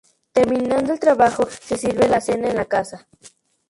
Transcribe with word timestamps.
Terminado 0.31 0.93
el 0.93 0.99
trabajo, 0.99 1.47
se 1.47 1.77
sirve 1.77 2.09
la 2.09 2.19
cena 2.21 2.49
en 2.49 2.55
la 2.55 2.65
casa. 2.65 3.07